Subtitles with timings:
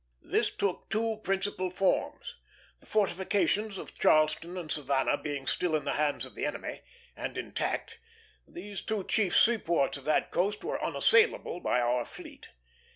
[0.23, 2.37] This took two principal forms.
[2.79, 6.81] The fortifications of Charleston and Savannah being still in the hands of the enemy,
[7.15, 7.99] and intact,
[8.47, 12.49] these two chief seaports of that coast were unassailable by our fleet.